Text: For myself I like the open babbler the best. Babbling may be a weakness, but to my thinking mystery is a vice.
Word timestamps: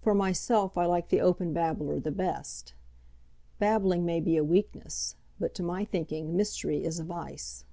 For 0.00 0.14
myself 0.14 0.78
I 0.78 0.86
like 0.86 1.10
the 1.10 1.20
open 1.20 1.52
babbler 1.52 2.00
the 2.00 2.10
best. 2.10 2.72
Babbling 3.58 4.06
may 4.06 4.18
be 4.18 4.38
a 4.38 4.42
weakness, 4.42 5.16
but 5.38 5.52
to 5.56 5.62
my 5.62 5.84
thinking 5.84 6.34
mystery 6.34 6.82
is 6.82 6.98
a 6.98 7.04
vice. 7.04 7.66